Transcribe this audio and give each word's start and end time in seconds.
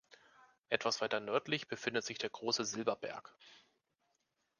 Etwas 0.69 0.99
weiter 1.01 1.19
nördlich 1.19 1.67
befindet 1.67 2.03
sich 2.05 2.17
der 2.17 2.31
Große 2.31 2.65
Silberberg. 2.65 3.35